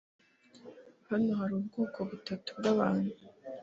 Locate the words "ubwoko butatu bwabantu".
1.59-3.11